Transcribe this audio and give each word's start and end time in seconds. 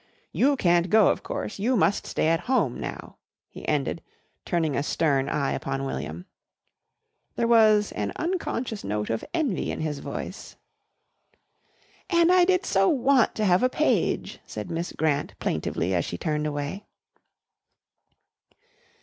You 0.31 0.55
can't 0.57 0.89
go, 0.89 1.09
of 1.09 1.21
course, 1.21 1.59
you 1.59 1.75
must 1.77 2.07
stay 2.07 2.29
at 2.29 2.39
home 2.49 2.79
now," 2.79 3.17
he 3.47 3.67
ended, 3.67 4.01
turning 4.45 4.75
a 4.75 4.81
stern 4.81 5.29
eye 5.29 5.51
upon 5.51 5.83
William. 5.85 6.25
There 7.35 7.47
was 7.47 7.91
an 7.91 8.11
unconscious 8.15 8.83
note 8.83 9.11
of 9.11 9.23
envy 9.31 9.69
in 9.71 9.81
his 9.81 9.99
voice. 9.99 10.55
"And 12.09 12.31
I 12.31 12.45
did 12.45 12.65
so 12.65 12.89
want 12.89 13.35
to 13.35 13.45
have 13.45 13.61
a 13.61 13.69
page," 13.69 14.39
said 14.43 14.71
Miss 14.71 14.91
Grant 14.91 15.37
plaintively 15.37 15.93
as 15.93 16.03
she 16.03 16.17
turned 16.17 16.47
away. 16.47 16.87